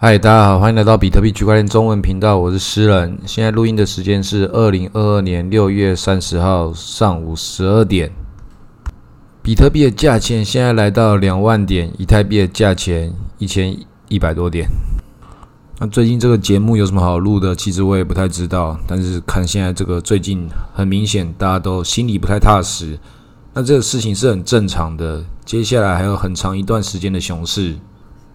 [0.00, 3.18] 嗨，大家好，欢迎来到比特币区块链中文频道，我是诗人。
[3.26, 8.12] 现在录音的时间是二零二二年六月三十号上午十二点。
[9.42, 13.76] 比特币的价钱现在来到两万点，以太币的价钱一千
[14.06, 14.68] 一百多点。
[15.80, 17.52] 那最近这个节目有什么好录的？
[17.56, 18.78] 其实我也不太知道。
[18.86, 22.96] 但是看现在这个最近很明显，大家都心里不太踏实。
[23.52, 25.24] 那这个事情是很正常的。
[25.44, 27.74] 接下来还有很长一段时间的熊市。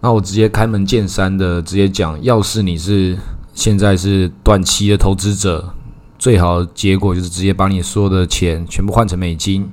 [0.04, 3.18] 那我直接开门见山的直接讲，要是你是
[3.54, 5.74] 现在是短期的投资者，
[6.20, 9.66] 最好的结果就是直接把你所有的钱全部换成美金。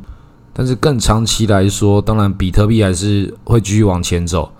[0.52, 4.52] 但是更长期来说，当然比特币还是会继续往前走，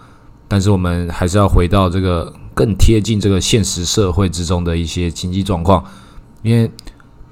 [0.49, 5.85] 但是我们还是要回到这个更贴近这个现实社会之中的一些经济状况。
[6.43, 6.69] 因为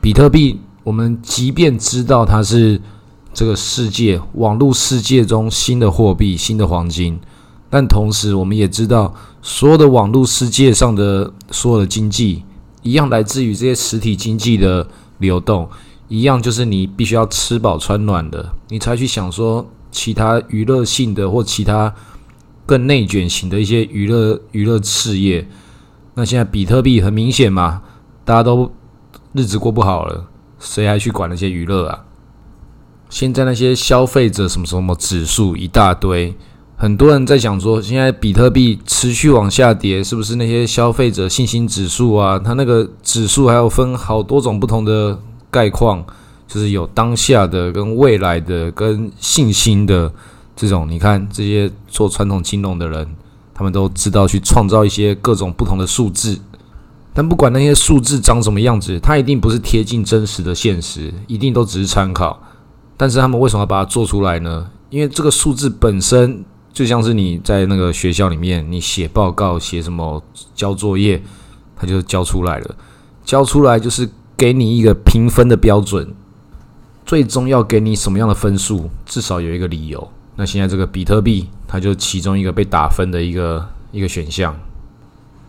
[0.01, 2.81] 比特币，我们即便知道它是
[3.35, 7.19] 这个世界网络世界中新的货币、新的黄金。
[7.71, 12.43] 但同时，我们也知道，所有的网络世界上的所有的经济，
[12.83, 14.89] 一样来自于这些实体经济的
[15.19, 15.69] 流动，
[16.09, 21.95] 一样就是你必须要吃饱穿暖的，你才去想说其他娱乐性的或其他
[22.65, 25.47] 更内卷型的一些娱乐娱乐事业。
[26.15, 27.83] 那现在比特币很明显嘛，
[28.25, 28.73] 大家都
[29.35, 30.27] 日子过不好了，
[30.59, 32.05] 谁还去管那些娱乐啊？
[33.11, 36.35] 现在那些消费者什么什么指数一大堆。
[36.81, 42.39] 很多人在想说，现在比特币持续往下跌，是不是那些消费者信心指数啊？
[42.39, 45.19] 它那个指数还有分好多种不同的
[45.51, 46.05] 概况，
[46.47, 50.13] 就是有当下的、跟未来的、跟信心的
[50.55, 50.89] 这种。
[50.89, 53.09] 你看这些做传统金融的人，
[53.53, 56.39] 他们都知道去创造一些各种不同的数字，
[57.13, 62.41] 但不管那些数字长什么样子，它一定不是贴近真实的现实，一定都只是参考。
[62.97, 64.71] 但是他们为什么要把它做出来呢？
[64.91, 66.45] 因为这个数字本身。
[66.73, 70.23] 就像是你在那个学校里面，你写报告、写什么
[70.55, 71.21] 交作业，
[71.75, 72.77] 他就交出来了。
[73.25, 76.15] 交出来就是给你一个评分的标准，
[77.05, 80.09] 最终要给你什么样的分数，至少有一个理由。
[80.37, 84.57] 那现在这个比特币，它就其中一个被打分的一个一个选项。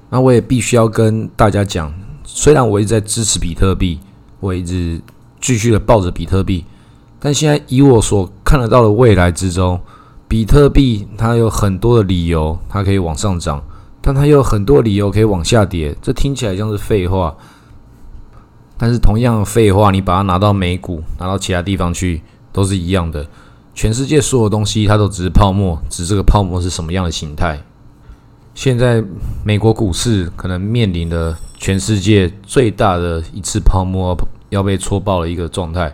[0.10, 4.00] 那我也必须要跟大家讲，虽然我一直在支持比特币，
[4.40, 5.00] 我一直
[5.40, 6.66] 继续的抱着比特币，
[7.20, 9.80] 但现在以我所看得到的未来之中。
[10.30, 13.64] 比特币它有很多的理由，它可以往上涨，
[14.00, 15.98] 但它又有很多理由可以往下跌。
[16.04, 17.36] 这听起来像是废话，
[18.78, 22.22] 但是同样的废话，你把它拿到美股，拿到其他地方去，
[22.54, 23.26] 都是一样的。
[23.74, 27.60] 全世界所有东西它都只是泡沫，只是这个泡沫是什么样的形态。
[28.54, 29.04] 现在
[29.44, 34.16] 美国股市可能面临的全世界最大的一次泡沫
[34.50, 35.92] 要被戳爆的一个状态，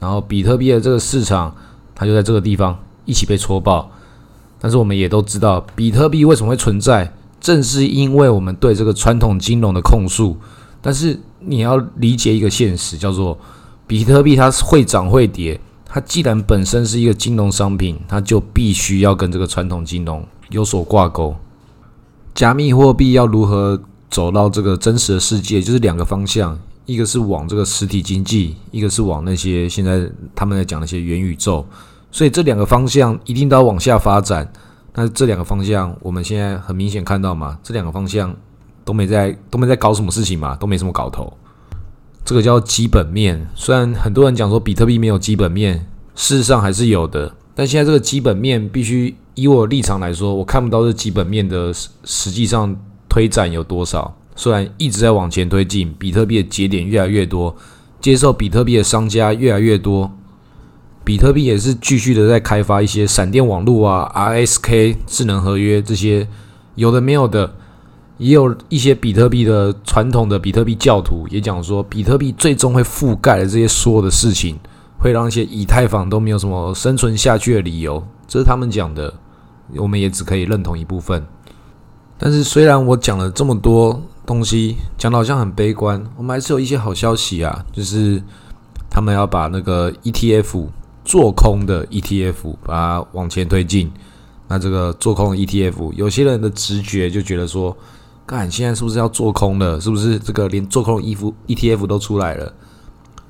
[0.00, 1.54] 然后比特币的这个市场，
[1.94, 2.78] 它就在这个地方。
[3.08, 3.90] 一起被戳爆，
[4.60, 7.10] 但是我们也都知道，比特币为什么会存在，
[7.40, 10.36] 正是因为我们对这个传统金融的控诉。
[10.82, 13.36] 但是你要理解一个现实，叫做
[13.86, 21.34] 比特币它会涨会跌，它既然本身是一个金融商品，它就必须要跟这个传统金融有所挂钩。
[22.34, 23.80] 加密货币要如何
[24.10, 31.66] 走到这个真实的世界，就是两个方向，一个是往这个实体经济，一个是往那些现在他们在讲那些元宇宙。
[32.10, 34.50] 所以这两个方向一定都要往下发展。
[34.94, 38.34] 那这两个方向，我们现在很明显看到嘛，这两个方向
[38.84, 41.32] 都没在都没在搞什么事情嘛，都没什么搞头。
[42.24, 43.46] 这个叫基本面。
[43.54, 45.86] 虽然很多人讲说比特币没有基本面，
[46.16, 47.32] 事实上还是有的。
[47.54, 51.72] 但现在这个基本面必须以我立场来说，我看不到这基本面的
[52.04, 52.74] 实际上
[53.08, 54.16] 推展有多少。
[54.34, 57.54] 虽然一直在往前推进，比特币的节点越来越多，
[58.00, 60.10] 接受比特币的商家越来越多。
[61.08, 66.28] 比特币也是继续的在开发一些闪电网络啊、RSK 智能合约这些
[66.74, 67.50] 有的没有的，
[68.18, 74.58] 也有一些比特币的传统的比特币教徒也讲说，比特币最终会覆盖的这些所有的事情，
[74.98, 79.14] 会让一些以太坊都没有什么生存下去的理由，这是他们讲的，
[79.76, 81.26] 我们也只可以认同一部分。
[82.18, 88.22] 但是虽然我讲了这么多东西，讲的好像很悲观，我们还是有一些好消息啊，就是
[88.90, 90.66] 他们要把那个 ETF。
[91.08, 93.90] 做空的 ETF 把它往前推进，
[94.46, 97.74] 那这个做空的 ETF，有些人的直觉就觉得说，
[98.26, 99.80] 干现在是不是要做空了？
[99.80, 102.52] 是不是这个连做空的衣服 ETF 都出来了？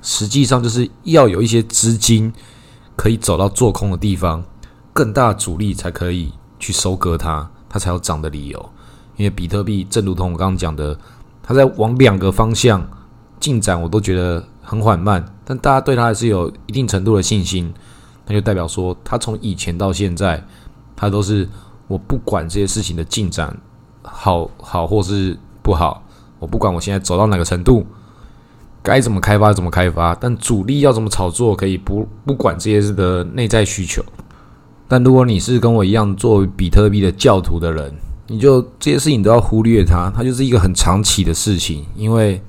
[0.01, 2.33] 实际上就是要有一些资金
[2.97, 4.43] 可以走到做空的地方，
[4.91, 8.69] 更大的阻力才可以去收割它，它才有涨的理由。
[9.15, 10.99] 因为比特币正如同我刚刚讲的，
[11.41, 12.85] 它在往两个方向
[13.39, 14.45] 进展，我都觉得。
[14.69, 17.73] 很缓慢，但大家对他还是有一定程度的信心，
[18.27, 20.45] 那就代表说，他从以前到现在，
[20.95, 21.49] 他都是
[21.87, 23.57] 我不管这些事情的进展
[24.03, 26.03] 好好或是不好，
[26.37, 27.83] 我不管我现在走到哪个程度，
[28.83, 34.05] 该怎么开发怎么开发，但主力要怎么炒作可以不不管这些的内在需求。
[34.87, 37.91] 但如果你是跟我一样作为比特币的教徒的人，
[38.27, 41.83] 你就这些事情都要忽略它，它就是一个很长期的事情。
[41.95, 42.39] 因为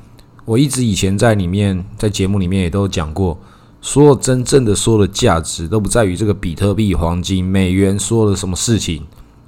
[0.44, 3.38] 我一直以前在里面在节目里面也都讲过。
[3.82, 9.02] 所有真正的所有的价值都不在于这个比特币、黄金、美元说了什么事情，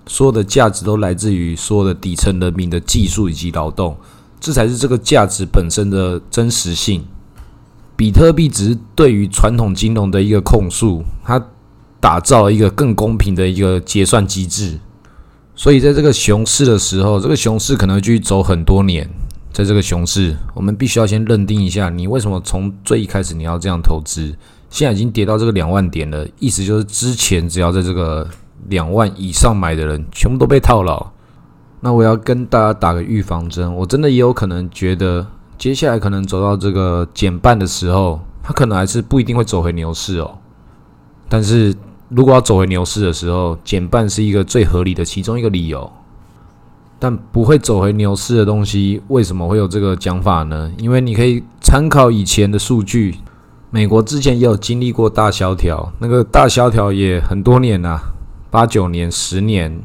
[0.06, 3.94] 所有的价值都来自于所有的底层人民的技术以及劳动，
[4.40, 7.04] 这才是这个价值本身的真实性。
[7.94, 11.44] 比特币只是对于传统金融的一个控诉，它
[12.00, 14.80] 打造了一个更公平的一个结算机制。
[15.54, 19.10] 所以在这个熊市的时候，这个熊市可能会继续走很多年。
[19.52, 24.34] 在这个熊市，我们必须要先认定一下，你为什么从最一开始你要这样投资？
[24.70, 28.26] 现在已经跌到这个两万点了，意思就是之前只要在这个
[28.68, 31.06] 两万以上买的人，全部都被套牢。
[31.80, 35.26] 那我要跟大家打个预防针，我真的也有可能觉得，
[35.58, 40.38] 接下来可能走到这个减半的时候，它可能还是不一定会走回牛市哦。
[41.28, 41.74] 但是
[42.08, 45.92] 如果要走回牛市的时候，减半是一个最合理的其中一个理由。
[47.04, 50.70] 但不会走回牛市的东西，为什么会有这个讲法呢？
[50.78, 53.16] 因为你可以参考以前的数据，
[53.72, 57.98] 美国之前也有经历过大萧条，那个大萧条也很多年呐，
[58.52, 59.82] 八九年、十年。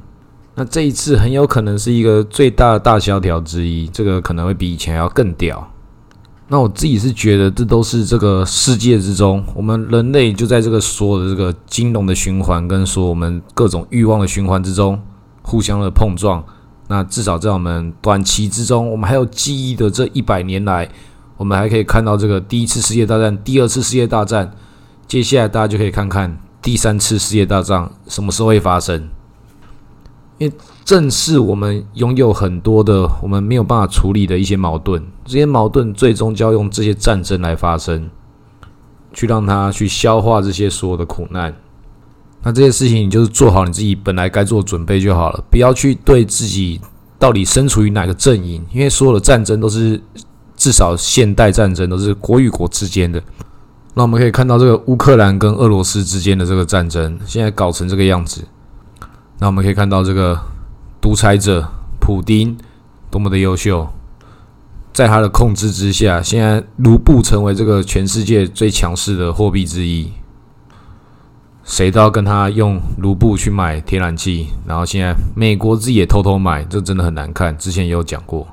[0.53, 5.67] 那这一次很有可能是一个最大的大萧条之一，这个可能会比以前要更屌。
[6.49, 15.01] 那我自己是觉得，这都是这个世界之中，我们人类就在这个所有的这个金融的循环跟说我们各种欲望的循环之中，
[15.41, 16.43] 互相的碰撞。
[16.87, 20.89] 那至少在我们短期之中，我们还有记忆的这一百年来，
[21.35, 24.51] 我们还可以看到这个第一次世界大战、第二次世界大战，
[25.07, 29.09] 接下来大家就可以看看第三次世界大战什么时候会发生。
[30.37, 30.53] 因为
[30.85, 38.09] 正是我们拥有很多的我们没有办法处理的一些矛盾，这些矛盾最终就要用这些战争来发生，
[39.11, 41.55] 去让它去消化这些所有的苦难。
[42.43, 46.79] 那这些事情，你就是做好你自己本来该做的准备就好了，不要去对自己
[47.19, 50.01] 到底身处于哪个阵营，因为所有的战争都是
[50.55, 53.21] 至少现代战争都是国与国之间的。
[53.93, 58.43] 那我们可以看到这个乌克兰跟俄罗斯之间的这个战争，现在搞成这个样子。
[59.39, 60.39] 那我们可以看到这个
[61.01, 61.67] 独裁者
[61.99, 62.55] 普丁
[63.09, 63.87] 多么的优秀，
[64.93, 70.11] 在他的控制之下，现在卢布成为这个全世界最强势的货币之一。
[71.67, 77.55] 谁都要跟他用卢布去买天然气，然后现在美国自己也偷偷买，这真的很难看。
[77.57, 78.47] 之前也有讲过，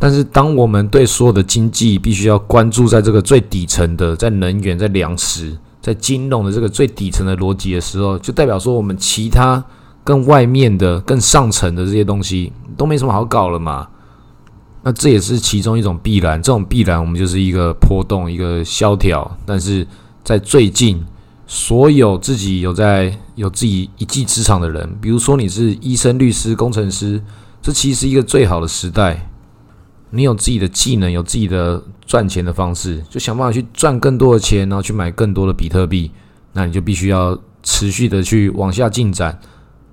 [0.00, 9.64] 但是当我们对所有的经济必须要关注在这个最底层的，在能源、在粮食、在金融的这个最底层的逻辑的时候，就代表说我们其他
[10.02, 13.86] 更外面的、更上层的这些东西都没什么好搞了嘛？
[14.82, 16.42] 那这也是其中一种必然。
[16.42, 19.86] 这种必然，我们就是一个波动、一个萧条，但是
[20.24, 21.00] 在最近。
[21.46, 27.22] 所有自己有在有自己一技之长的人，比如说你是医生、律师、工程师，
[27.60, 29.30] 这其实是一个最好的时代。
[30.10, 36.10] 你有自己的技能，有自己的赚钱的方式，就想办法去赚更多的钱，然后去买更多的比特币。
[36.52, 39.38] 那你就必须要持续的去往下进展。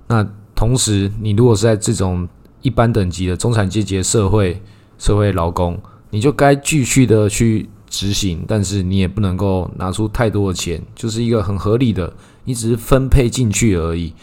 [0.06, 2.28] 那同时，你如果是在这种
[2.62, 4.62] 一般等级的中产阶级社会
[4.96, 5.78] 社会劳工，
[6.10, 7.68] 你就该继续的去。
[7.92, 12.10] 执行，但是你也不能够拿出太多的钱，就是一个很合理的，
[12.44, 14.14] 你只是分配进去而已。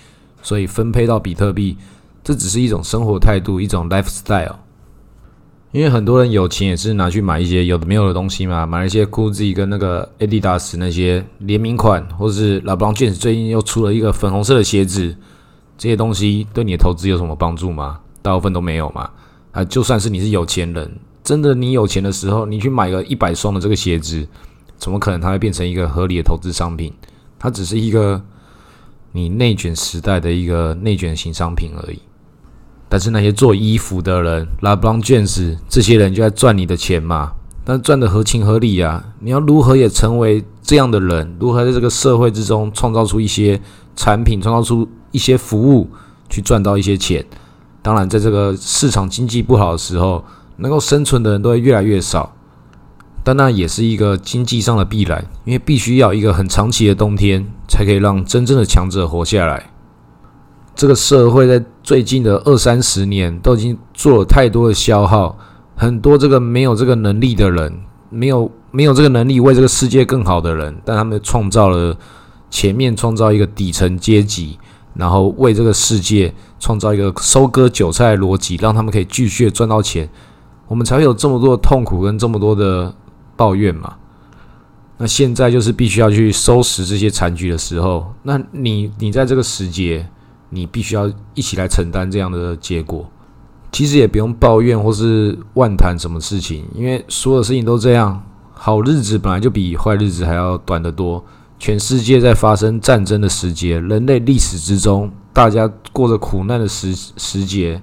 [0.41, 1.77] 所以分配到比特币，
[2.23, 4.55] 这只是一种生活态度，一种 lifestyle。
[5.71, 15.15] 因为很多人有钱也是拿去买一些有的没有的东西嘛，买一些 Gucci 跟那个 Adidas 那些联名款，或者是 LeBron James 最近又出了一个粉红色的鞋子，
[15.77, 17.99] 这些东西对你的投资有什么帮助吗？
[18.23, 19.11] 大部分都没有嘛。
[19.51, 20.91] 啊，就算是你是有钱人。
[21.29, 24.27] 真的，你有钱的时候，你去买个一百双的这个鞋子，
[24.79, 26.91] 怎么可能它会变成一个合理的投资商品？
[27.37, 28.19] 它只是一个
[29.11, 31.99] 你内卷时代的一个内卷型商品而已。
[32.89, 37.33] 但是那些做衣服的人，拉布朗卷士这些人就在赚你的钱嘛？
[37.63, 39.13] 但赚的合情合理啊！
[39.19, 41.37] 你要如何也成为这样的人？
[41.39, 43.61] 如何在这个社会之中创造出一些
[43.95, 45.87] 产品，创造出一些服务，
[46.27, 47.23] 去赚到一些钱？
[47.83, 50.25] 当然，在这个市场经济不好的时候。
[50.59, 52.33] 能够生存的人都会越来越少，
[53.23, 59.71] 但那也是一个经济上的必然，因为必须要一个很长期的冬天，才可以让真正的强者活下来。
[60.75, 65.37] 这个社会在最近的二三十年都已经做了太多的消耗，
[65.75, 71.97] 很多这个没有这个能力的人，没有没有这个能力为这个世界更好的人，但他们创造了
[72.49, 74.57] 前面创造一个底层阶级，
[74.93, 80.09] 然后为这个世界创造一个收割韭菜的逻辑，让他们可以继续赚到钱，
[80.69, 82.95] 我们才会有这么多的痛苦跟这么多的
[83.35, 83.95] 抱怨嘛。
[84.97, 90.07] 那现在就是必须要去收拾这些残局的时候，那你你在这个时节，
[90.49, 93.09] 你必须要一起来承担这样的结果。
[93.71, 98.23] 其实也不用抱怨或是万谈什么事情，因为所有事情都这样。
[98.53, 101.23] 好日子本来就比坏日子还要短得多。
[101.57, 107.81] 全世界在发生战争的时节，人类历史之中，大家过着苦难的时时节，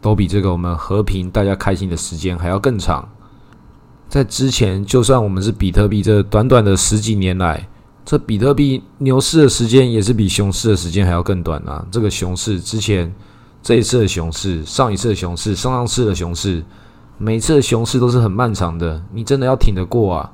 [0.00, 3.08] 都比这个我们和平、大家开心的时间还要更长。
[4.08, 7.68] 在之前，就算我们是比特币，这短短的十几年来，
[8.04, 11.86] 这比特币牛市的时间也是比熊市的时间还要更短啊！
[11.90, 13.12] 这个熊市之前。
[13.60, 16.64] 这一次的熊市，上一次的熊市，上上次的熊市，
[17.18, 20.32] 每次的熊市都是很漫长的，你真的要挺得过啊！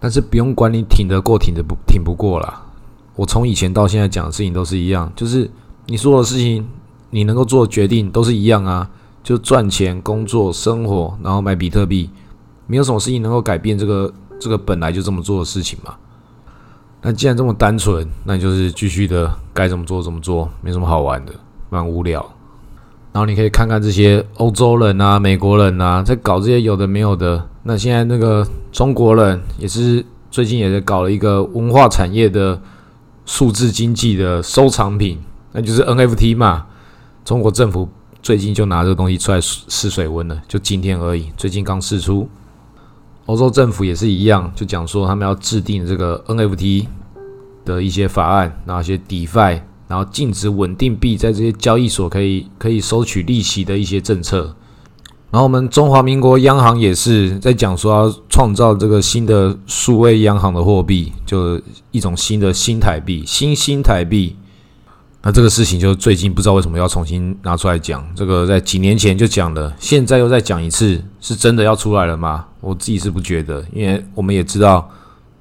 [0.00, 2.62] 但是不用管你挺得过，挺得不挺不过啦。
[3.16, 5.48] 我从以前到现在讲的事情都是一样，就是
[5.86, 6.66] 你所有的事情，
[7.12, 8.90] 你能够做决定都是一样啊，
[9.22, 12.10] 就赚钱、工作、生活，然后买比特币，
[12.66, 15.94] 没有什么事情能够改变这个这个本来就这么做的事情嘛。
[17.02, 21.32] 那既然这么单纯，那你就是继续的该怎么做怎么做，没什么好玩的。
[21.70, 22.20] 蛮无聊，
[23.12, 27.48] 然后你可以看看这些欧洲人啊、美国人啊，在搞这些有的没有的。
[27.62, 32.60] 那现在那个中国人也是最近也在搞了一个文化产业的
[33.24, 35.18] 数字经济的收藏品，
[35.52, 36.66] 那就是 NFT 嘛。
[37.24, 37.88] 中国政府
[38.22, 42.28] 最近就拿这个东西出来试水温了，就今天而已，最近刚试出。
[43.26, 46.86] 欧洲政府也是一样，就讲说他们要制定这个 NFT
[47.64, 49.60] 的一些法案，那些 DeFi。
[49.88, 54.56] 然后禁止稳定币在这些交易所可以可以收取利息的一些政策。
[55.30, 61.60] 然后我们中华民国央行也是在讲说要创造这个新的数位央行的货币，就
[61.90, 64.34] 一种新的新台币、新新台币。
[65.22, 72.46] 那这个事情就最近不知道为什么要重新拿出来讲，这个在几年前就讲了，现在又再讲一次，是真的要出来了吗？
[72.60, 74.90] 我自己是不觉得，因为我们也知道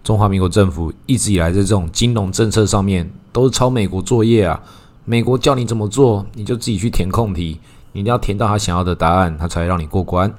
[0.03, 3.11] 中华民国政府一直以来在这种金融政策上面。
[3.33, 4.61] 都是抄美国作业啊！
[5.05, 7.57] 美国叫你怎么做，你就自己去填空题，
[7.93, 10.29] 你一定要填到他想要的答案，他才让你过关。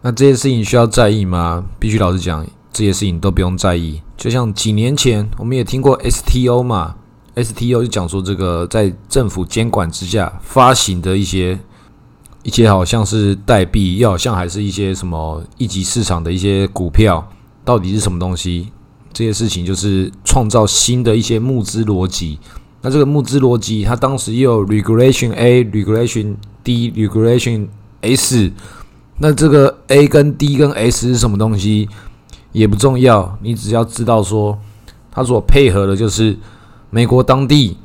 [0.00, 1.64] 那这些事情需要在意吗？
[1.76, 4.00] 必须老实讲，这些事情都不用在意。
[4.16, 6.94] 就像几年前我们也听过 STO 嘛
[7.36, 11.58] ，STO 就讲说这个在政府监管之下发行的一些
[12.42, 17.26] 一些好像是代币，又好像还是一些什么一级市场的一些股票，
[17.64, 18.68] 到底是什么东西？
[19.12, 22.38] 这些事情就是创造新的一些募资逻辑。
[22.82, 27.68] 那这个募资逻辑，它当时又有 regulation A、regulation D、regulation
[28.02, 28.52] S。
[29.18, 31.88] 那这个 A 跟 D 跟 S 是什么东西
[32.50, 34.58] 也不重要，你只要知道说，
[35.10, 36.36] 它所配合的就是
[36.94, 37.76] 美国当地、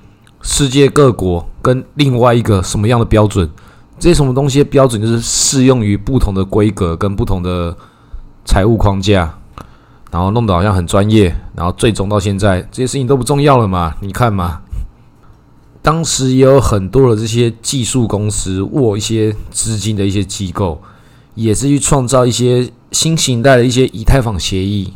[0.43, 3.49] 世界各国跟另外一个什么样的标准。
[3.97, 7.75] 这些什么东西的标准就是适用于不同的规格跟不同的
[8.45, 9.33] 财务框架。
[10.11, 13.95] 然后弄得好像很专业，然后最终到现在这些事情都不重要了嘛？
[13.99, 14.61] 你看嘛，
[15.81, 20.79] 当时也有很多的这些技术公司握一些资金的一些机构，
[21.33, 24.93] 也是去创造一些新形态的一些以太坊协议，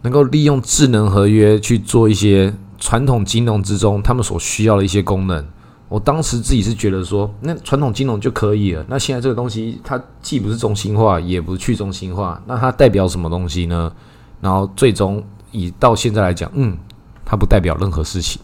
[0.00, 5.46] 能够利用智能合约去做一些传统金融之中他们所需要的一些功能。
[5.88, 8.84] 我当时自己是觉得说，那传统金融就可以了。
[8.88, 13.92] 那现在这个东西它既不是中心化，也不是去中心化，那它代表什么东西呢？
[14.40, 15.22] 然后最终
[15.52, 16.76] 以到现在来讲，嗯，
[17.24, 18.42] 它不代表任何事情。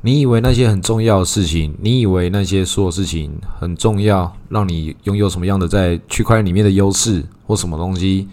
[0.00, 3.30] 你以为那些很重要的事情，你以为那些所有事情
[3.60, 8.26] 很重要，让你拥有什么样的在区块链里面的优势或什么东西？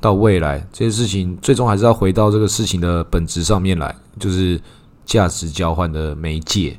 [0.00, 4.60] 到未来这些事情，最终还是要回到这个事情的本质上面来，就是
[5.04, 6.78] 价值交换的媒介。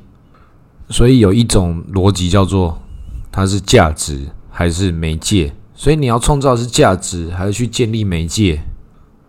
[0.88, 2.80] 所以有一种逻辑叫做，
[3.30, 5.52] 它是价值还是媒介？
[5.74, 8.60] 所以你要创造是价值，还是去建立媒介？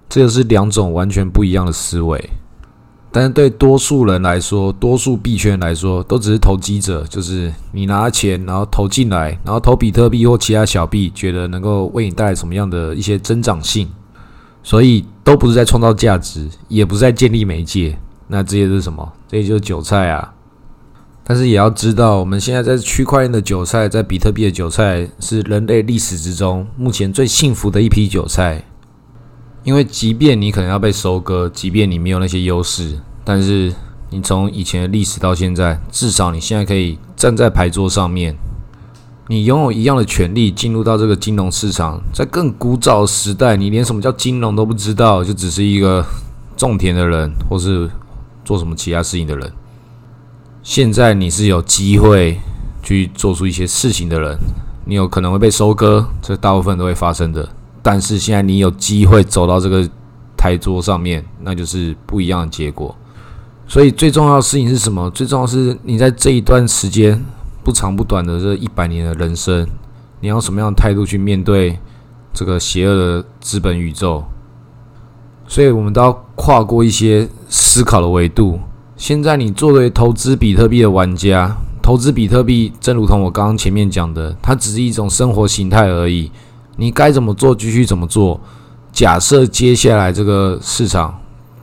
[0.10, 2.30] 这个是两种完全不一样的思维，
[3.14, 13.90] 但是对多数人来说，多数币圈来说，都只是投机者，就是你拿钱然后投进来，然后投比特币或其他小币，觉得能够为你带来什么样的一些增长性，
[14.64, 19.12] 所以都不是在创造价值，也不是在建立媒介，那这些是什么？
[19.28, 20.34] 这些就是韭菜啊！
[21.24, 28.64] 但是也要知道，我们现在在区块链的韭菜，在比特币的韭菜，是人类历史之中目前最幸福的一批韭菜。
[29.64, 33.74] 因为即便你可能要被收割，即便你没有那些优势，但是
[34.10, 38.36] 你从以前的历史到现在，至少你现在可以站在牌桌上面，
[39.28, 42.02] 你拥有一样的权利进入到这个金融市场。
[42.12, 46.04] 在更古早的时代，你连什么叫金融都不知道，就只是一个
[46.58, 47.88] 种田的人，或是
[48.44, 49.54] 做什么其他事情的人。
[50.64, 52.40] 现在你是有机会
[52.82, 54.38] 去做出一些事情的人，
[54.86, 57.48] 你有可能会被收割，这大部分都会发生的。
[57.82, 59.90] 但是现在你有机会走到这个
[60.38, 62.96] 台桌上面，那就是不一样的结果。
[63.68, 65.10] 所以最重要的事情是什么？
[65.12, 67.24] 最重要是你在这一段时间
[67.64, 69.68] 不长不短的这一百年的人生，
[70.20, 71.80] 你要什么样的态度去面对
[72.34, 74.24] 这个邪恶的资本宇宙？
[75.48, 78.60] 所以我们都要跨过一些思考的维度。
[78.98, 86.30] 现在你作为投资比特币的玩家，投资比特币，正如同我刚刚前面讲的，它只是一种生活形态而已。
[86.82, 88.42] 你该怎么做，继续怎么做。
[88.92, 91.16] 假设接下来这个市场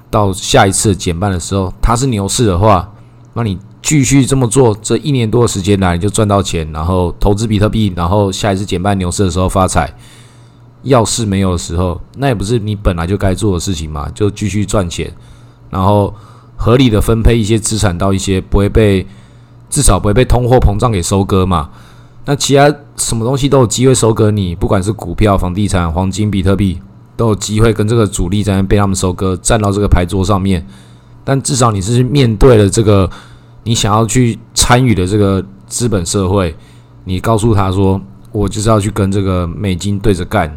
[0.08, 2.88] 到下一次减半的时候，它是牛市的话，
[3.34, 9.92] 那你继续这么做，这一年多的时间来你就赚到钱，然后投资比特币，然后下一次减半牛市的时候发财。
[10.84, 15.12] 要是没有的时候，那也不是你本来就该做的事情嘛，就继续赚钱，
[15.68, 16.14] 然后
[16.54, 19.04] 合理的分配一些资产到一些不会被
[19.68, 21.70] 至少不会被通货膨胀给收割嘛。
[22.28, 26.78] 那其他什么东西都有机会收割你，不管是股票、房地产、黄金、比特币，
[27.16, 30.62] 都有机会跟这个主力在被他们收割，站到这个牌桌上面。
[31.24, 33.08] 但至少你是面对了这个
[33.64, 36.54] 你想要去参与的这个资本社会，
[37.04, 37.98] 你告诉他说
[38.30, 40.54] ：“我就是要去跟这个美金对着干，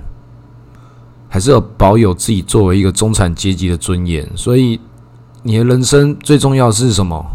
[1.29, 4.77] 还是要保有自己作为一个中产阶级的尊严。”所以，
[5.41, 7.25] 你的人生最重要是什么？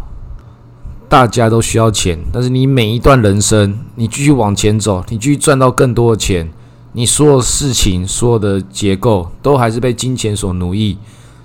[1.09, 6.51] 大家都需要钱，但是你每一段人生，你继续往前走，你继续赚到更多的钱，
[6.91, 10.97] 你所有事情、所有的结构都还是被金钱所奴役。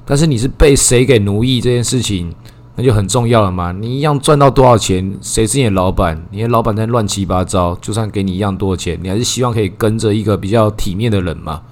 [0.04, 2.34] 但是你是被谁给奴役这件事情，
[2.74, 3.70] 那就很重要了嘛。
[3.70, 6.20] 你一样赚到多少钱，谁是你的老板？
[6.32, 11.62] 你的老板在乱七八糟，就算给你一样多的钱，你还是希望可以跟着一个比较体面的人嘛。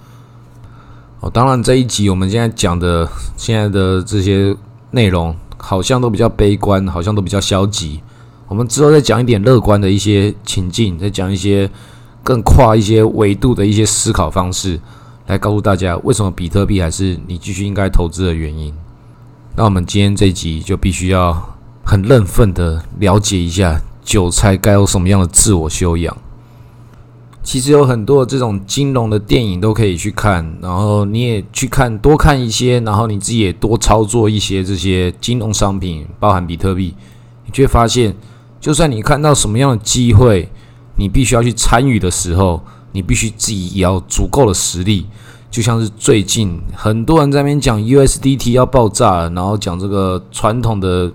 [1.19, 4.55] 哦，当然这一集我们现在讲的现在的这些
[4.93, 5.35] 内容。
[5.61, 8.01] 好像都比较悲观，好像都比较消极。
[8.49, 11.71] 我们之后再讲一点乐观的一些情境，再讲一些
[12.25, 14.81] 更跨一些维度的一些思考方式，
[15.27, 18.75] 来告诉大家为什么比特币还是你继续应该投资的原因。
[19.55, 26.17] 那我们今天这集就必须要很认份的了解一下韭菜该有什么样的自我修养。
[27.51, 36.95] 其实有很多这种金融的电影都可以去看，然后你也去看多看一些，然后你自己也多操作一些这些金融商品，包含比特币，
[37.45, 38.15] 你会发现，
[38.61, 40.49] 就算你看到什么样的机会，
[40.97, 45.09] 你必须要去参与的时候，你必须自己也要足够的实力。
[45.51, 51.13] 就像是最近很多人在那边讲 USDT 要爆炸了，然后讲这个传统的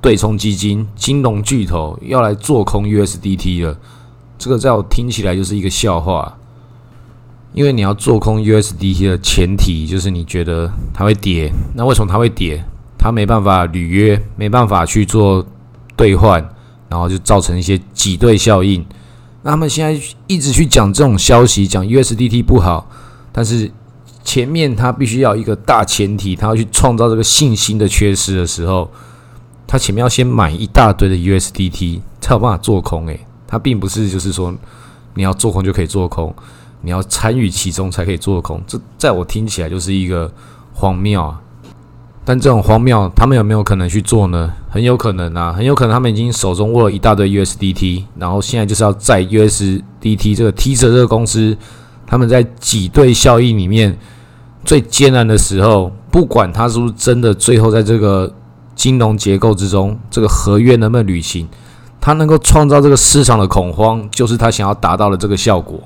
[0.00, 3.76] 对冲基金、金融巨头要来做空 USDT 了。
[4.38, 6.38] 这个在我听起来就是一个笑话，
[7.52, 12.64] 因为你要做空 USDT 的前提就是你觉得它会跌，那为什么它会跌？
[12.96, 15.46] 它没办法履约，没办法去做
[15.96, 16.40] 兑换，
[16.88, 18.84] 然后就造成一些挤兑效应。
[19.42, 22.90] 那他们现在一直去讲这种消息，讲 USDT 不好，
[23.30, 23.70] 但是
[24.24, 28.90] 前面它必须要一个大前提，它要去创造这个信心的缺失的时候，
[29.66, 33.20] 它前面要先买一大堆的 USDT 才有办法做空，诶。
[33.48, 34.54] 它并不是就是说
[35.14, 36.32] 你要做空就可以做空，
[36.82, 38.62] 你要参与其中才可以做空。
[38.68, 40.30] 这在我听起来就是一个
[40.72, 41.40] 荒谬啊！
[42.24, 44.52] 但这种荒谬，他们有没有可能去做呢？
[44.68, 51.56] 很有可能啊，很有可能他们已经手中握了一大堆 USDT，然后现在就是要在 USDT 这个 T 车这个公司，
[52.06, 53.98] 他们在挤兑效应里面
[54.62, 58.30] 最艰难的时候，不管他是不是真的最后在这个
[58.74, 61.48] 金融结构之中，这个合约能不能履行？
[62.00, 65.80] 他能够创造这个市场的恐慌，就是他想要达到的这个效果。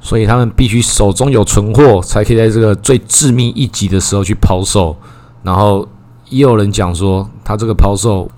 [0.00, 4.96] 所以他们必须手中有存货，才可以在这个最致命一击的时候去抛售。
[5.44, 5.86] 然后
[6.28, 8.28] 也有人讲说，他这个抛售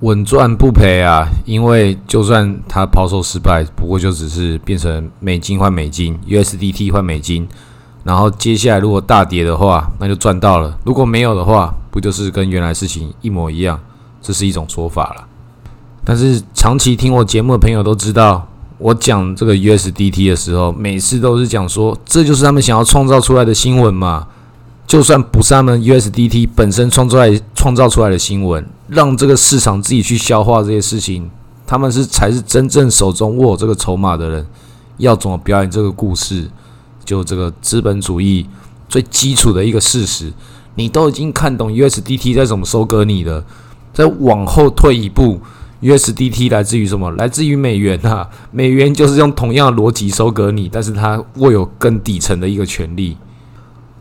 [0.00, 7.48] 稳赚不赔啊，因为就算他抛售失败，不过就只是变成美金换美金，USDT 换美金。
[8.04, 13.78] 然后接下来如果大跌的话，那就赚到了；如果没有的话，不就是跟原来事情一模一样？
[14.22, 15.27] 这是一种说法了。
[16.08, 24.26] 但是长期听我节目的朋友都知道，我讲这个 USDT 的时候，每次都是讲说，这就是他们想要创造出来的新闻嘛。
[24.86, 27.18] 就算不是他们 USDT 本身创造
[27.54, 31.30] 创造出来的新闻，让这个市场自己去消化这些事情，
[31.66, 34.46] 他们是才是真正手中握这个筹码的人。
[34.96, 36.48] 要怎么表演这个故事？
[37.04, 38.46] 就这个资本主义
[38.88, 40.32] 最基础的一个事实，
[40.74, 43.44] 你都已经看懂 USDT 在怎么收割你的，
[43.92, 45.38] 再往后退一步。
[45.80, 47.10] USDT 来自于什么？
[47.12, 48.28] 来自于美元啊！
[48.50, 53.16] 美元就是用同样的逻辑收割你，但是它握有更底层的一个权利。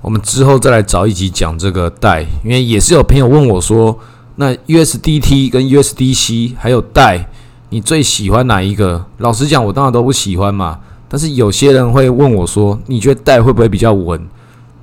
[0.01, 3.99] 我们之后再来找一集讲这个贷，因为也是有朋友问我说，
[4.35, 7.29] 那 USDT 跟 USDC 还有贷，
[7.69, 9.05] 你最喜欢哪一个？
[9.17, 10.79] 老实讲，我当然都不喜欢嘛。
[11.09, 14.27] 但是有些人会问我说：“你觉得贷会不会比较稳？”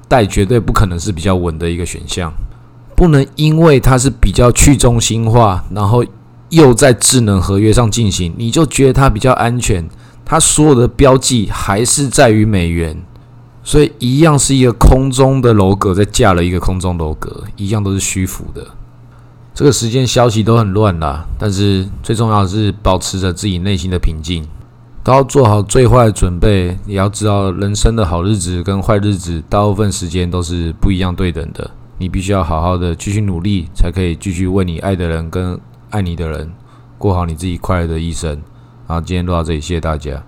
[0.07, 2.33] 贷绝对不可能是比较稳的一个选项，
[2.94, 6.04] 不能因为它是比较去中心化，然后
[6.55, 9.88] 又在智能合约上进行，你就觉得它比较安全。
[10.25, 12.97] 它所有的标记还是在于美元，
[13.62, 18.67] 所以一样是一个空中的楼阁，再架了一个空中楼阁，一样都是虚浮的。
[19.53, 24.45] 这个时间消息都很乱啦，但是最重要的是保持着自己内心的平静，
[25.05, 26.77] 都要做好最坏的准备。
[26.87, 31.71] 也要知道，人生的好日子跟坏日子，大部分时间都是不一样对等的。
[31.99, 35.61] 你必须要好好的继续努力，才可以继续为你爱的人跟
[35.94, 36.52] 爱你的人
[36.98, 38.30] 过好你自己快乐的一生。
[38.88, 40.20] 然后，今天录到这里，谢谢大家。